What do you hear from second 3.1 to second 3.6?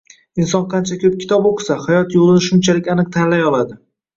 tanlay